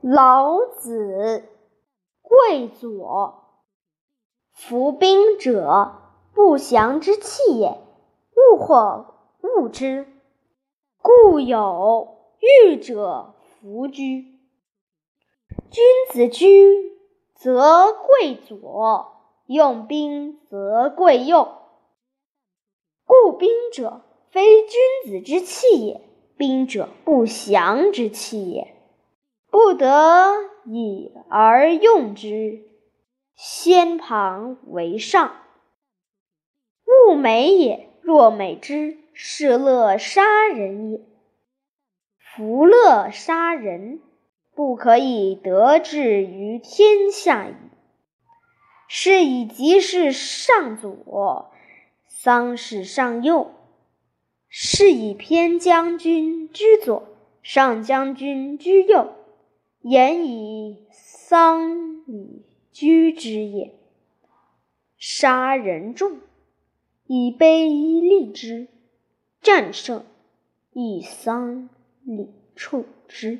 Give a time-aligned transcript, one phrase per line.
[0.00, 1.40] 老子·
[2.22, 3.42] 贵左。
[4.52, 5.92] 服兵者，
[6.32, 7.80] 不祥之器也。
[8.36, 9.06] 物或
[9.42, 10.06] 物之，
[11.02, 14.38] 故有欲者弗居。
[15.68, 16.96] 君子居
[17.34, 21.48] 则贵左，用兵则贵右。
[23.04, 26.08] 故兵者，非君子之器也。
[26.36, 28.77] 兵者，不祥之器也。
[29.58, 32.62] 不得已而用之，
[33.34, 35.34] 先旁为上。
[36.86, 41.00] 物美也，若美之，是乐杀人也。
[42.20, 44.00] 夫乐杀人，
[44.54, 47.54] 不可以得志于天下矣。
[48.86, 51.50] 是以吉事上左，
[52.06, 53.50] 丧事上右。
[54.48, 57.08] 是以偏将军居左，
[57.42, 59.14] 上将军居右。
[59.88, 63.74] 言以丧礼居之也。
[64.98, 66.18] 杀人众，
[67.06, 68.66] 以悲立之；
[69.40, 70.04] 战胜，
[70.74, 71.70] 以丧
[72.04, 73.38] 礼处之。